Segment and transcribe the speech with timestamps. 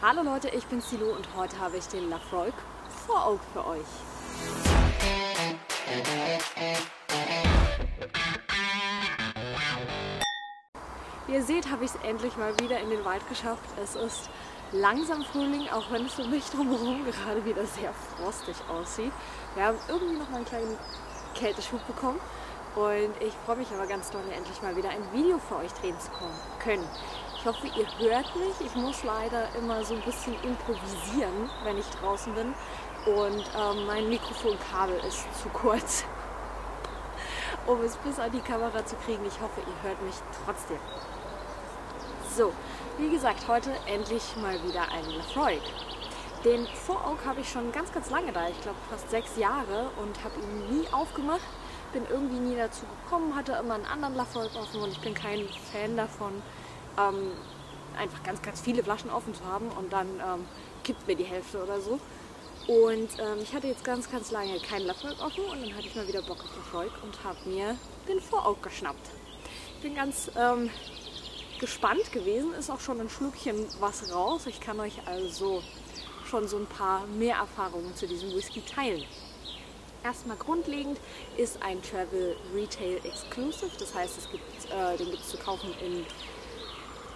[0.00, 2.54] Hallo Leute, ich bin Silo und heute habe ich den Lafroig
[3.04, 3.80] vor Oak für euch.
[11.26, 13.64] Wie ihr seht, habe ich es endlich mal wieder in den Wald geschafft.
[13.82, 14.30] Es ist
[14.70, 19.10] langsam Frühling, auch wenn es für mich drumherum gerade wieder sehr frostig aussieht.
[19.56, 20.78] Wir haben irgendwie noch mal einen kleinen
[21.34, 22.20] Kälteschub bekommen
[22.76, 25.98] und ich freue mich aber ganz doll, endlich mal wieder ein Video für euch drehen
[25.98, 26.12] zu
[26.62, 26.86] können.
[27.38, 28.60] Ich hoffe, ihr hört mich.
[28.60, 32.52] Ich muss leider immer so ein bisschen improvisieren, wenn ich draußen bin.
[33.06, 36.04] Und ähm, mein Mikrofonkabel ist zu kurz,
[37.66, 39.24] um es bis an die Kamera zu kriegen.
[39.24, 40.78] Ich hoffe, ihr hört mich trotzdem.
[42.36, 42.52] So,
[42.98, 45.62] wie gesagt, heute endlich mal wieder ein Lafroig.
[46.44, 48.48] Den Four Oak habe ich schon ganz, ganz lange da.
[48.48, 51.40] Ich glaube fast sechs Jahre und habe ihn nie aufgemacht
[51.92, 55.48] bin irgendwie nie dazu gekommen, hatte immer einen anderen Lafroig offen und ich bin kein
[55.72, 56.42] Fan davon,
[56.98, 57.32] ähm,
[57.98, 60.44] einfach ganz, ganz viele Flaschen offen zu haben und dann ähm,
[60.84, 61.98] kippt mir die Hälfte oder so.
[62.66, 65.94] Und ähm, ich hatte jetzt ganz, ganz lange keinen Lafroig offen und dann hatte ich
[65.94, 67.76] mal wieder Bock auf Lafroig und habe mir
[68.08, 69.08] den Voraug geschnappt.
[69.76, 70.70] Ich bin ganz ähm,
[71.58, 74.46] gespannt gewesen, ist auch schon ein Schluckchen was raus.
[74.46, 75.62] Ich kann euch also
[76.26, 79.02] schon so ein paar mehr Erfahrungen zu diesem Whisky teilen.
[80.04, 80.98] Erstmal grundlegend
[81.36, 85.70] ist ein Travel Retail Exclusive, das heißt, es gibt, äh, den gibt es zu kaufen
[85.84, 86.04] in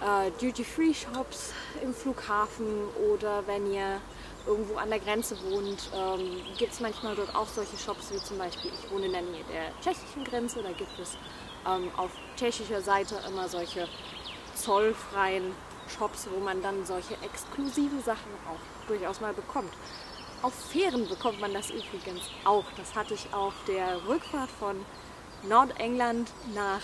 [0.03, 4.01] äh, Duty-Free-Shops im Flughafen oder wenn ihr
[4.45, 8.37] irgendwo an der Grenze wohnt, ähm, gibt es manchmal dort auch solche Shops wie zum
[8.37, 11.17] Beispiel, ich wohne in der Nähe der tschechischen Grenze, da gibt es
[11.65, 13.87] ähm, auf tschechischer Seite immer solche
[14.55, 15.55] zollfreien
[15.87, 19.71] Shops, wo man dann solche exklusiven Sachen auch durchaus mal bekommt.
[20.41, 22.65] Auf Fähren bekommt man das übrigens auch.
[22.75, 24.85] Das hatte ich auf der Rückfahrt von
[25.47, 26.81] Nordengland nach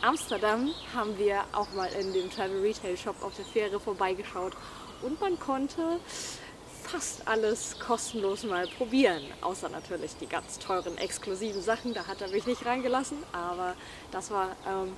[0.00, 4.52] Amsterdam haben wir auch mal in dem Travel Retail Shop auf der Fähre vorbeigeschaut
[5.02, 5.98] und man konnte
[6.84, 9.22] fast alles kostenlos mal probieren.
[9.40, 13.74] Außer natürlich die ganz teuren, exklusiven Sachen, da hat er mich nicht reingelassen, aber
[14.12, 14.96] das war ähm,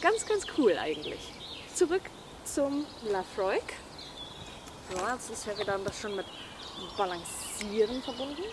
[0.00, 1.32] ganz, ganz cool eigentlich.
[1.74, 2.02] Zurück
[2.44, 3.74] zum Lafroig.
[4.90, 6.26] So, jetzt ist ja wieder ein bisschen mit
[6.96, 8.44] Balancieren verbunden.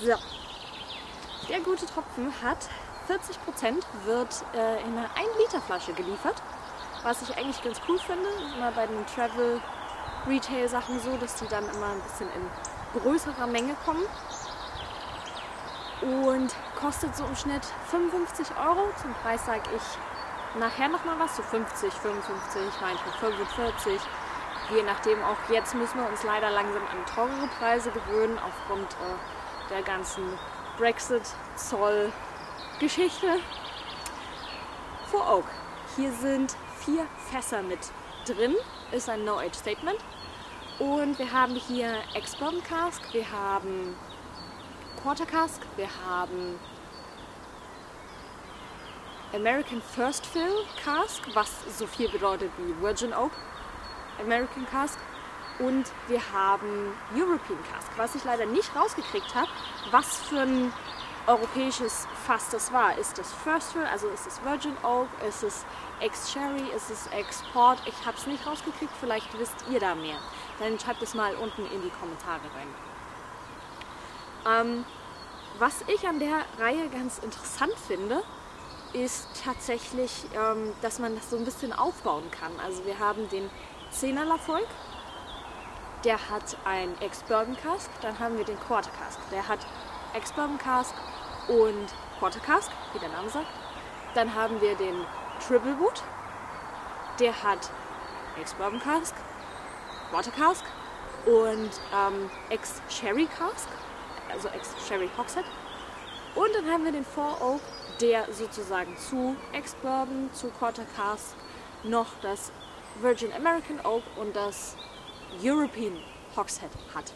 [0.00, 0.14] So.
[1.48, 2.58] Der gute Tropfen hat
[3.08, 6.36] 40 Prozent, wird äh, in einer 1 Liter Flasche geliefert.
[7.02, 9.60] Was ich eigentlich ganz cool finde, immer bei den Travel
[10.28, 14.04] Retail Sachen so, dass die dann immer ein bisschen in größerer Menge kommen.
[16.02, 18.92] Und kostet so im Schnitt 55 Euro.
[19.02, 24.00] Zum Preis sage ich nachher nochmal was, so 50, 55, manchmal 45.
[24.70, 29.37] Je nachdem, auch jetzt müssen wir uns leider langsam an teurere Preise gewöhnen, aufgrund äh,
[29.70, 30.22] der ganzen
[30.78, 33.40] Brexit-Zoll-Geschichte.
[35.10, 35.46] For Oak.
[35.96, 37.78] Hier sind vier Fässer mit
[38.26, 38.54] drin,
[38.92, 39.98] ist ein No-Age-Statement.
[40.78, 43.96] Und wir haben hier Ex-Bourbon Cask, wir haben
[45.02, 46.58] Quarter Cask, wir haben
[49.34, 53.32] American First Fill Cask, was so viel bedeutet wie Virgin Oak
[54.20, 54.98] American Cask.
[55.58, 59.48] Und wir haben European Cask, was ich leider nicht rausgekriegt habe,
[59.90, 60.72] was für ein
[61.26, 62.96] europäisches Fass das war.
[62.96, 65.64] Ist das First Fill, also ist es Virgin Oak, ist es
[66.00, 67.78] Ex-Sherry, ist es Export?
[67.86, 70.18] Ich habe es nicht rausgekriegt, vielleicht wisst ihr da mehr.
[70.58, 72.74] Dann schreibt es mal unten in die Kommentare rein.
[74.46, 74.84] Ähm,
[75.58, 78.22] was ich an der Reihe ganz interessant finde,
[78.92, 82.52] ist tatsächlich, ähm, dass man das so ein bisschen aufbauen kann.
[82.64, 83.50] Also wir haben den
[83.92, 84.66] 10er Lafolk,
[86.04, 89.60] der hat ein Ex-Bourbon Cask, dann haben wir den Quarter Cask, der hat
[90.14, 90.94] Ex-Bourbon Cask
[91.48, 91.86] und
[92.18, 93.46] Quarter Cask, wie der Name sagt.
[94.14, 95.04] Dann haben wir den
[95.46, 96.02] Triple Wood,
[97.18, 97.70] der hat
[98.40, 99.14] Ex-Bourbon Cask,
[100.10, 100.64] Quarter Cask
[101.26, 103.68] und ähm, Ex-Sherry Cask,
[104.32, 105.44] also Ex-Sherry Hogshead.
[106.34, 107.60] Und dann haben wir den Four Oak,
[108.00, 111.34] der sozusagen zu Ex-Bourbon, zu Quarter Cask
[111.82, 112.52] noch das
[113.00, 114.76] Virgin American Oak und das
[115.42, 115.96] European
[116.36, 117.12] Hogshead hat.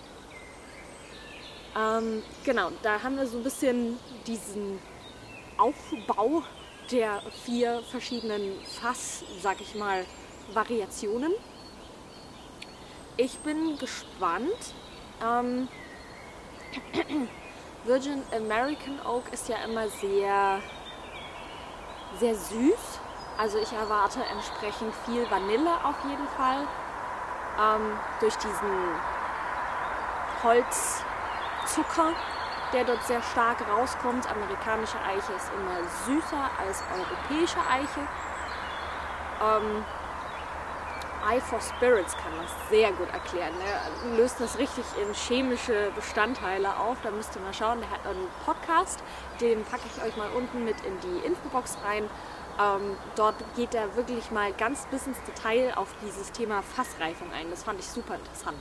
[1.76, 4.79] Ähm, genau, da haben wir so ein bisschen diesen
[5.56, 6.43] Aufbau
[6.91, 10.05] der vier verschiedenen Fass, sag ich mal,
[10.53, 11.32] Variationen.
[13.17, 14.75] Ich bin gespannt.
[15.25, 15.69] Ähm,
[17.85, 20.61] Virgin American Oak ist ja immer sehr,
[22.19, 23.00] sehr süß.
[23.38, 26.67] Also ich erwarte entsprechend viel Vanille auf jeden Fall.
[27.58, 28.94] Ähm, durch diesen
[30.43, 32.14] Holzzucker,
[32.72, 34.28] der dort sehr stark rauskommt.
[34.31, 38.00] Amerikanische Eiche ist immer süßer als europäische Eiche.
[39.43, 39.84] Ähm,
[41.28, 43.54] Eye for Spirits kann das sehr gut erklären.
[43.64, 46.98] Er löst das richtig in chemische Bestandteile auf.
[47.02, 47.80] Da müsst ihr mal schauen.
[47.80, 49.02] Der hat einen Podcast,
[49.40, 52.04] den packe ich euch mal unten mit in die Infobox rein.
[52.60, 57.50] Ähm, dort geht er wirklich mal ganz bis ins Detail auf dieses Thema Fassreifung ein.
[57.50, 58.58] Das fand ich super interessant.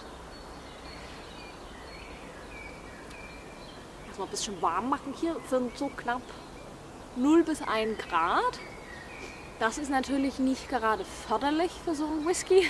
[4.08, 5.36] Erstmal ein bisschen warm machen hier.
[5.44, 6.22] Es sind so knapp
[7.16, 8.60] 0 bis 1 Grad.
[9.62, 12.68] Das ist natürlich nicht gerade förderlich für so einen Whisky.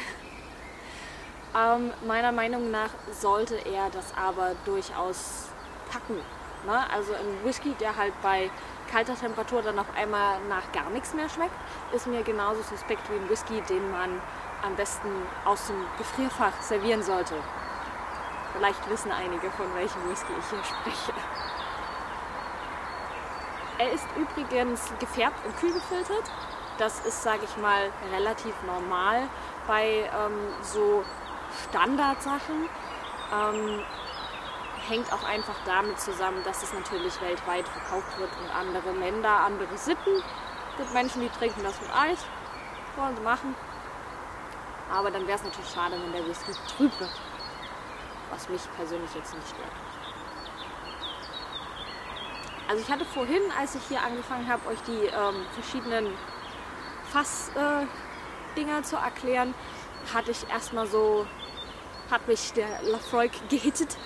[1.56, 5.48] Ähm, meiner Meinung nach sollte er das aber durchaus
[5.90, 6.18] packen.
[6.66, 6.92] Ne?
[6.94, 8.50] Also ein Whisky, der halt bei
[8.92, 11.56] kalter Temperatur dann auf einmal nach gar nichts mehr schmeckt,
[11.94, 14.22] ist mir genauso suspekt wie ein Whisky, den man
[14.62, 15.08] am besten
[15.46, 17.36] aus dem Gefrierfach servieren sollte.
[18.52, 21.14] Vielleicht wissen einige, von welchem Whisky ich hier spreche.
[23.78, 26.30] Er ist übrigens gefärbt und kühl gefiltert.
[26.78, 29.28] Das ist, sage ich mal, relativ normal
[29.68, 31.04] bei ähm, so
[31.70, 32.70] Standardsachen.
[33.34, 33.84] Ähm,
[34.88, 39.78] hängt auch einfach damit zusammen, dass es natürlich weltweit verkauft wird und andere Länder, andere
[39.78, 40.24] Sitten.
[40.72, 42.26] Es gibt Menschen, die trinken das mit Eis.
[42.96, 43.56] Wollen sie machen.
[44.92, 47.22] Aber dann wäre es natürlich schade, wenn der Whisky trüb wird.
[48.32, 49.72] Was mich persönlich jetzt nicht stört.
[52.68, 56.18] Also ich hatte vorhin, als ich hier angefangen habe, euch die ähm, verschiedenen
[57.12, 59.54] Fass-Dinger äh, zu erklären,
[60.14, 61.26] hatte ich erstmal so,
[62.10, 63.98] hat mich der Lafroig gehittet.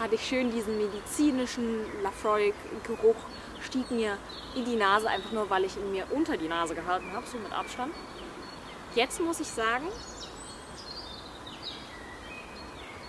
[0.00, 3.16] hatte ich schön diesen medizinischen Lafroig-Geruch,
[3.60, 4.18] stieg mir
[4.56, 7.38] in die Nase, einfach nur weil ich ihn mir unter die Nase gehalten habe, so
[7.38, 7.94] mit Abstand.
[8.94, 9.86] Jetzt muss ich sagen,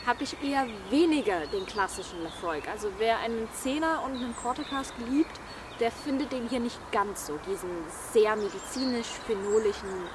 [0.06, 2.68] habe ich eher weniger den klassischen Lafroig.
[2.70, 5.40] Also wer einen Zehner und einen Cortecast liebt,
[5.84, 7.70] der findet den hier nicht ganz so, diesen
[8.14, 10.08] sehr medizinisch-phenolischen,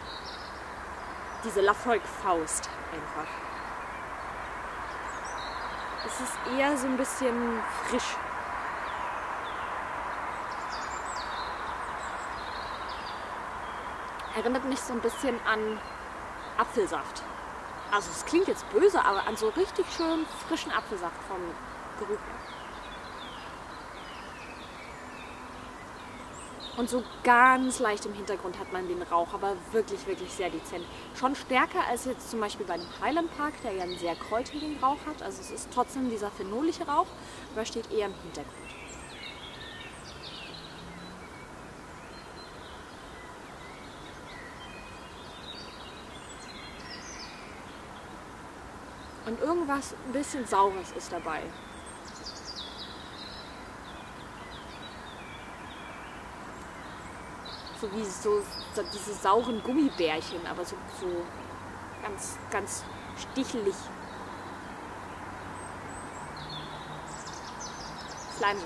[1.44, 3.30] diese Lafroig-Faust einfach.
[6.06, 8.16] Es ist eher so ein bisschen frisch.
[14.36, 15.78] Erinnert mich so ein bisschen an
[16.56, 17.22] Apfelsaft.
[17.92, 21.40] Also es klingt jetzt böse, aber an so richtig schön frischen Apfelsaft vom
[21.98, 22.67] Geruch her.
[26.78, 30.84] Und so ganz leicht im Hintergrund hat man den Rauch, aber wirklich, wirklich sehr dezent.
[31.18, 34.78] Schon stärker als jetzt zum Beispiel bei dem Highland Park, der ja einen sehr kräutrigen
[34.80, 35.20] Rauch hat.
[35.20, 37.08] Also es ist trotzdem dieser phenolische Rauch,
[37.52, 38.54] aber steht eher im Hintergrund.
[49.26, 51.40] Und irgendwas ein bisschen Saures ist dabei.
[57.80, 58.42] So wie so,
[58.74, 61.06] so diese sauren Gummibärchen, aber so, so
[62.02, 62.84] ganz, ganz
[63.16, 63.74] stichelig.
[68.36, 68.60] Slime.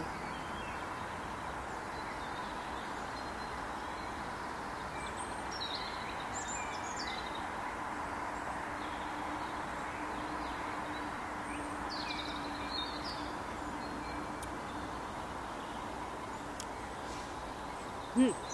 [18.14, 18.51] Hm.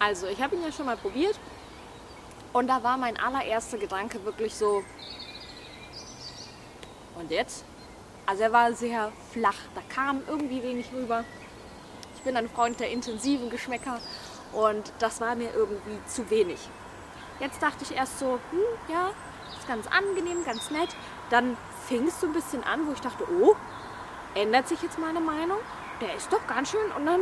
[0.00, 1.38] Also, ich habe ihn ja schon mal probiert
[2.52, 4.82] und da war mein allererster Gedanke wirklich so,
[7.20, 7.64] und jetzt?
[8.26, 11.24] Also er war sehr flach, da kam irgendwie wenig rüber.
[12.16, 13.98] Ich bin ein Freund der intensiven Geschmäcker
[14.52, 16.58] und das war mir irgendwie zu wenig.
[17.38, 19.10] Jetzt dachte ich erst so, hm, ja,
[19.58, 20.90] ist ganz angenehm, ganz nett.
[21.30, 23.54] Dann fing es so ein bisschen an, wo ich dachte, oh,
[24.34, 25.58] ändert sich jetzt meine Meinung?
[26.00, 27.20] Der ist doch ganz schön und dann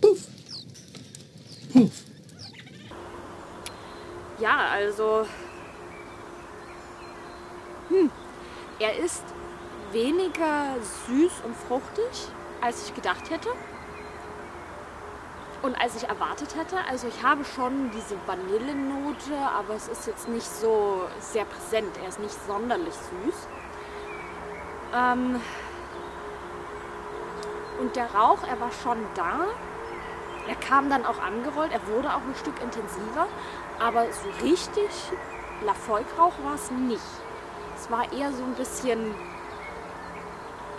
[0.00, 0.26] puff,
[4.38, 5.26] ja, also.
[7.88, 8.10] Hm,
[8.78, 9.24] er ist
[9.92, 10.76] weniger
[11.06, 12.28] süß und fruchtig,
[12.60, 13.48] als ich gedacht hätte.
[15.62, 20.28] Und als ich erwartet hätte, also ich habe schon diese Vanillenote, aber es ist jetzt
[20.28, 21.96] nicht so sehr präsent.
[22.02, 23.48] Er ist nicht sonderlich süß.
[24.94, 25.40] Ähm
[27.80, 29.46] und der Rauch, er war schon da,
[30.48, 33.26] er kam dann auch angerollt, er wurde auch ein Stück intensiver,
[33.78, 34.90] aber so richtig
[35.64, 37.02] Lafolkrauch war es nicht.
[37.76, 39.14] Es war eher so ein bisschen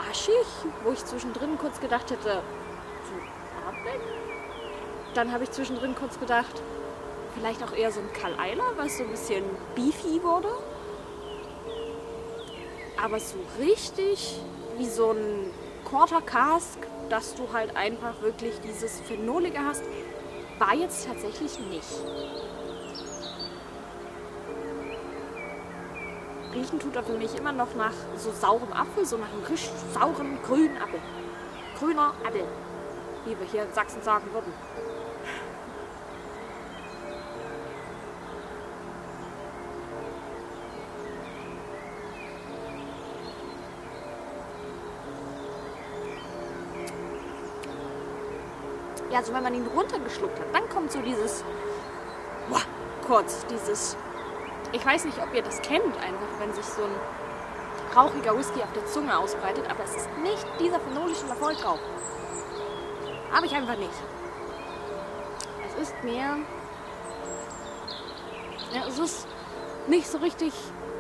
[0.10, 0.46] aschig,
[0.84, 2.42] wo ich zwischendrin kurz gedacht hätte,
[3.04, 4.02] so Atmen.
[5.14, 6.62] Dann habe ich zwischendrin kurz gedacht,
[7.34, 9.44] vielleicht auch eher so ein Karl Eiler, was so ein bisschen
[9.76, 10.50] beefy wurde.
[13.02, 14.40] Aber so richtig
[14.78, 15.52] wie so ein
[15.86, 19.84] Quarter Cask, dass du halt einfach wirklich dieses Phenolige hast,
[20.58, 21.88] war jetzt tatsächlich nicht.
[26.54, 29.74] Riechen tut er für mich immer noch nach so saurem Apfel, so nach einem richtig
[29.94, 31.00] sauren grünen Apfel.
[31.78, 32.46] Grüner Apfel,
[33.26, 34.54] wie wir hier in Sachsen sagen würden.
[49.12, 51.44] Ja, so wenn man ihn runtergeschluckt hat, dann kommt so dieses,
[52.50, 52.62] boah,
[53.06, 53.98] kurz, dieses,
[54.72, 58.72] ich weiß nicht, ob ihr das kennt, einfach, wenn sich so ein rauchiger Whisky auf
[58.74, 61.80] der Zunge ausbreitet, aber es ist nicht dieser phenolische Lafoltrauch.
[63.32, 63.92] Habe ich einfach nicht.
[65.68, 66.38] Es ist mehr,
[68.74, 69.28] ja, es ist
[69.88, 70.54] nicht so richtig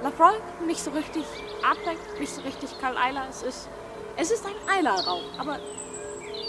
[0.04, 0.36] Lafroy,
[0.66, 1.26] nicht so richtig
[1.64, 3.26] Artback, nicht so richtig Karl Eiler.
[3.30, 3.70] Es ist,
[4.18, 5.60] es ist ein Eiler-Rauch, aber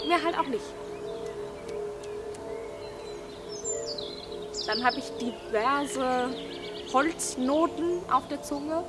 [0.07, 0.65] mehr halt auch nicht.
[4.67, 6.29] Dann habe ich diverse
[6.91, 8.83] Holznoten auf der Zunge.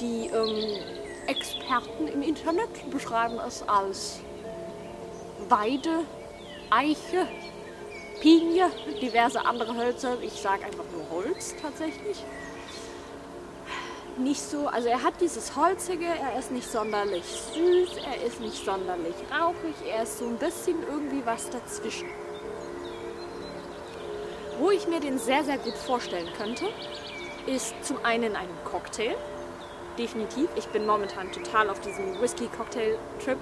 [0.00, 0.80] Die ähm,
[1.28, 4.18] Experten im Internet beschreiben es als
[5.48, 6.04] Weide,
[6.70, 7.28] Eiche,
[8.20, 10.20] Pinie, diverse andere Hölzer.
[10.22, 12.24] Ich sage einfach nur Holz tatsächlich.
[14.18, 18.62] Nicht so, also er hat dieses Holzige, er ist nicht sonderlich süß, er ist nicht
[18.62, 22.08] sonderlich rauchig, er ist so ein bisschen irgendwie was dazwischen.
[24.62, 26.66] Wo ich mir den sehr, sehr gut vorstellen könnte,
[27.46, 29.16] ist zum einen ein Cocktail.
[29.98, 30.48] Definitiv.
[30.54, 33.38] Ich bin momentan total auf diesem Whisky-Cocktail-Trip.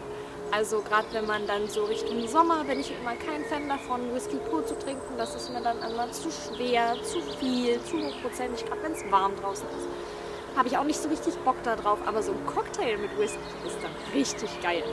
[0.51, 4.39] Also gerade wenn man dann so Richtung Sommer, bin ich immer kein Fan davon, Whisky
[4.49, 5.19] pur zu trinken.
[5.19, 9.37] Das ist mir dann einmal zu schwer, zu viel, zu hochprozentig, gerade wenn es warm
[9.37, 10.57] draußen ist.
[10.57, 13.77] Habe ich auch nicht so richtig Bock darauf, aber so ein Cocktail mit Whisky ist
[13.83, 14.85] dann richtig geil.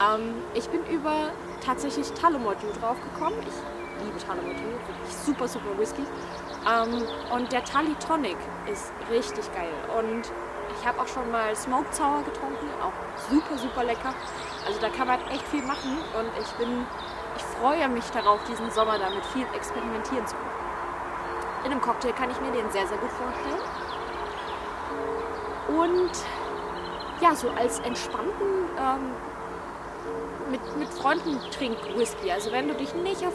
[0.00, 1.32] Ähm, ich bin über
[1.64, 3.36] tatsächlich Talomordu drauf gekommen.
[3.40, 3.75] Ich
[4.06, 6.02] liebe Tanamotu, wirklich super, super Whisky.
[6.66, 8.36] Ähm, und der Tali Tonic
[8.70, 9.72] ist richtig geil.
[9.98, 10.30] Und
[10.78, 12.92] ich habe auch schon mal Smoked Sour getrunken, auch
[13.30, 14.14] super, super lecker.
[14.66, 16.86] Also da kann man echt viel machen und ich bin,
[17.36, 20.50] ich freue mich darauf, diesen Sommer damit viel experimentieren zu können.
[21.64, 23.60] In einem Cocktail kann ich mir den sehr, sehr gut vorstellen.
[25.68, 26.10] Und
[27.20, 29.10] ja, so als entspannten ähm,
[30.50, 32.30] mit, mit Freunden trink Whisky.
[32.30, 33.34] Also wenn du dich nicht auf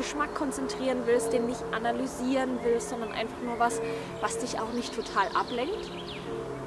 [0.00, 3.82] Geschmack konzentrieren willst, den nicht analysieren willst, sondern einfach nur was,
[4.22, 5.90] was dich auch nicht total ablenkt.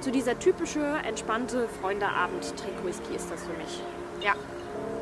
[0.02, 3.82] So dieser typische, entspannte Freundeabend-Trink-Whisky ist das für mich.
[4.22, 4.36] Ja,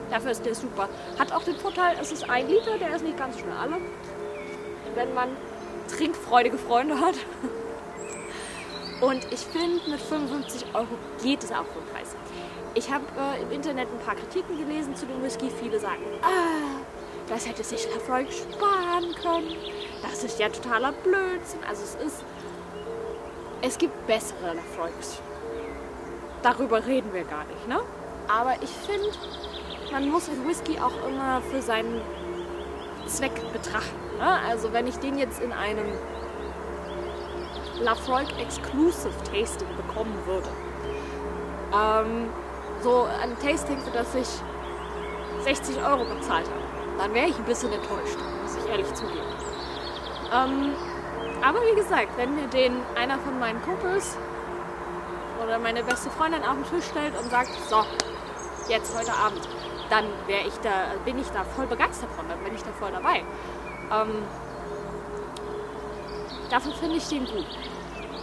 [0.10, 0.88] dafür ist der super.
[1.20, 3.78] Hat auch den Vorteil, es ist ein Liter, der ist nicht ganz schnell alle.
[4.96, 5.28] Wenn man
[5.90, 7.16] trinkfreudige Freunde hat.
[9.02, 10.88] Und ich finde, mit 55 Euro
[11.22, 12.16] geht es auch vom Preis.
[12.76, 15.50] Ich habe äh, im Internet ein paar Kritiken gelesen zu dem Whisky.
[15.50, 16.80] Viele sagen, ah,
[17.32, 19.56] das hätte sich Lafroy sparen können.
[20.02, 21.62] Das ist ja totaler Blödsinn.
[21.68, 22.26] Also es ist,
[23.62, 25.22] es gibt bessere Lafroys.
[26.44, 27.80] Darüber reden wir gar nicht, ne?
[28.28, 29.12] Aber ich finde,
[29.94, 32.02] man muss den Whisky auch immer für seinen
[33.06, 34.18] Zweck betrachten.
[34.18, 34.40] Ne?
[34.50, 35.86] Also wenn ich den jetzt in einem
[37.80, 40.50] Lafroy Exclusive Tasting bekommen würde,
[41.74, 42.30] ähm,
[42.82, 44.28] so ein Tasting, für das ich
[45.44, 46.61] 60 Euro bezahlt habe,
[47.02, 49.26] dann wäre ich ein bisschen enttäuscht, muss ich ehrlich zugeben.
[50.32, 50.74] Ähm,
[51.42, 54.16] aber wie gesagt, wenn mir den einer von meinen Kumpels
[55.44, 57.84] oder meine beste Freundin auf den Tisch stellt und sagt, so,
[58.70, 59.50] jetzt heute Abend,
[59.90, 62.92] dann wäre ich da, bin ich da voll begeistert von, dann bin ich da voll
[62.92, 63.24] dabei.
[63.92, 64.24] Ähm,
[66.52, 67.48] dafür finde ich den gut.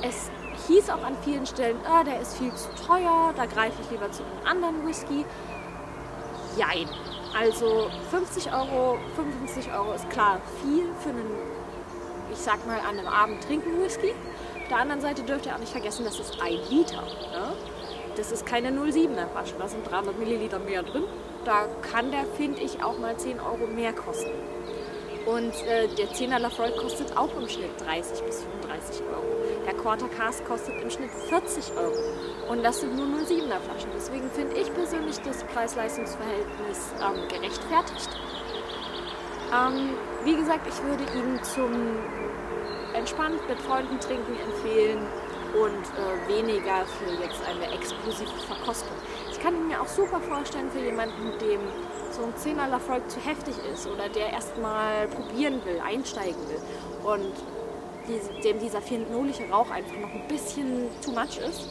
[0.03, 0.31] Es
[0.69, 4.11] hieß auch an vielen Stellen, ah, der ist viel zu teuer, da greife ich lieber
[4.13, 5.27] zu einem anderen Whisky.
[6.57, 6.89] Jein.
[7.37, 11.35] Also 50 Euro, 55 Euro ist klar viel für einen,
[12.33, 14.13] ich sag mal, an einem Abend trinken Whisky.
[14.63, 17.03] Auf der anderen Seite dürft ihr auch nicht vergessen, das ist ein Liter.
[17.03, 17.53] Ne?
[18.17, 21.05] Das ist keine 07er Flasche, da sind 300 Milliliter mehr drin.
[21.45, 24.31] Da kann der, finde ich, auch mal 10 Euro mehr kosten.
[25.27, 29.25] Und äh, der 10er Lafroy kostet auch im Schnitt 30 bis 35 Euro.
[29.67, 31.95] Der Quarter Cast kostet im Schnitt 40 Euro.
[32.49, 33.91] Und das sind nur 07er Flaschen.
[33.95, 38.11] Deswegen finde ich persönlich das Preis-Leistungs-Verhältnis ähm, gerechtfertigt.
[39.53, 39.91] Ähm,
[40.25, 41.73] wie gesagt, ich würde ihn zum
[42.95, 45.07] entspannt mit Freunden trinken empfehlen
[45.55, 48.97] und äh, weniger für jetzt eine exklusive Verkostung.
[49.39, 51.61] Ich kann ihn mir auch super vorstellen für jemanden, dem
[52.11, 56.61] so ein 10er Lafroig zu heftig ist oder der erstmal probieren will, einsteigen will
[57.05, 61.63] und dem dieser phenolische Rauch einfach noch ein bisschen too much ist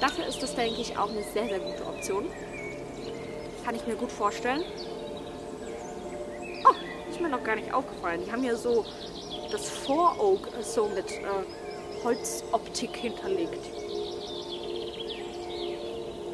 [0.00, 2.26] Dafür ist das, denke ich, auch eine sehr, sehr gute Option.
[3.64, 4.62] Kann ich mir gut vorstellen.
[6.64, 8.22] Oh, ist mir noch gar nicht aufgefallen.
[8.24, 8.84] Die haben ja so
[9.50, 13.64] das Voroak so mit äh, Holzoptik hinterlegt.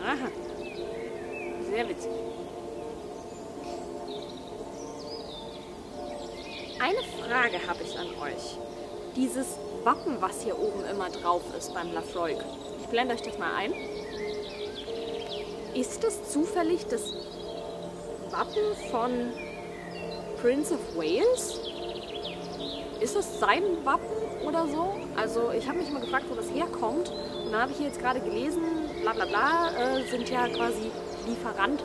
[0.02, 0.43] Aha.
[1.74, 2.10] Sehr witzig.
[6.78, 8.58] Eine Frage habe ich an euch.
[9.16, 12.36] Dieses Wappen, was hier oben immer drauf ist beim Lafroig.
[12.80, 13.72] Ich blende euch das mal ein.
[15.74, 17.12] Ist das zufällig das
[18.30, 19.32] Wappen von
[20.40, 21.58] Prince of Wales?
[23.00, 24.94] Ist das sein Wappen oder so?
[25.16, 27.10] Also ich habe mich mal gefragt, wo das herkommt.
[27.44, 28.62] Und dann habe ich jetzt gerade gelesen,
[29.02, 30.92] bla bla bla, äh, sind ja quasi
[31.26, 31.82] Lieferant,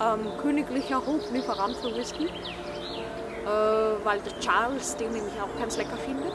[0.00, 2.26] ähm, königlicher Hoflieferant für Whisky.
[2.26, 6.32] Äh, weil der Charles den nämlich auch ganz lecker findet.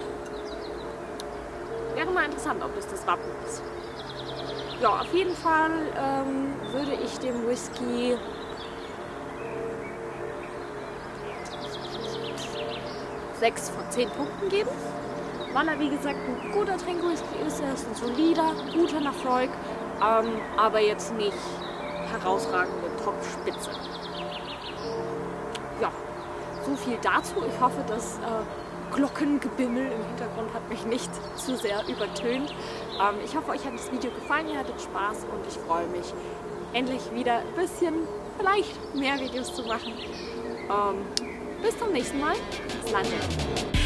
[1.93, 3.61] Wäre mal interessant, ob das das Wappen ist.
[4.81, 8.17] Ja, auf jeden Fall ähm, würde ich dem Whisky
[13.39, 14.69] sechs von zehn Punkten geben,
[15.53, 17.61] weil er wie gesagt ein guter Trinkwhisky ist.
[17.61, 19.49] Er ist ein solider, guter Lafroig,
[20.01, 21.37] ähm, aber jetzt nicht
[22.11, 23.69] herausragende Top-Spitze.
[25.81, 25.91] Ja,
[26.65, 27.35] so viel dazu.
[27.47, 32.53] Ich hoffe, das äh, Glockengebimmel im Hintergrund hat mich nicht zu sehr übertönt.
[32.99, 36.13] Ähm, ich hoffe, euch hat das Video gefallen, ihr hattet Spaß und ich freue mich,
[36.73, 37.93] endlich wieder ein bisschen,
[38.37, 39.93] vielleicht mehr Videos zu machen.
[40.69, 41.31] Ähm,
[41.61, 42.35] bis zum nächsten Mal.
[42.85, 43.84] Slande.